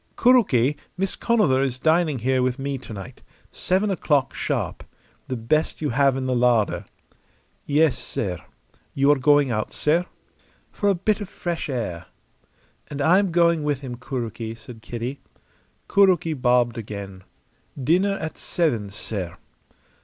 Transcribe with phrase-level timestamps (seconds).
[0.15, 3.21] "Kuroki, Miss Conover is dining here with me to night.
[3.51, 4.83] Seven o'clock sharp.
[5.27, 6.85] The best you have in the larder."
[7.67, 8.43] "Yes, sair.
[8.95, 10.07] You are going out, sair?"
[10.71, 12.07] "For a bit of fresh air."
[12.87, 15.19] "And I am going with him, Kuroki," said Kitty.
[15.87, 17.23] Kuroki bobbed again.
[17.79, 19.37] "Dinner at seven, sair."